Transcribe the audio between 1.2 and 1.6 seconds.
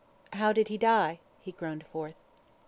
he